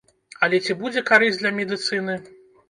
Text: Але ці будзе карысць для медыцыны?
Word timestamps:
Але 0.47 0.59
ці 0.65 0.75
будзе 0.79 1.03
карысць 1.11 1.39
для 1.43 1.53
медыцыны? 1.59 2.17